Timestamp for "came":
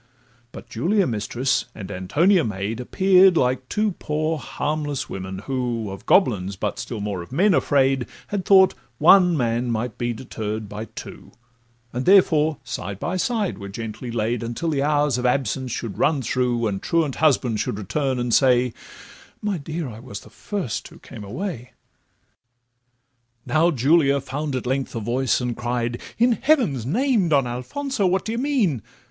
20.97-21.23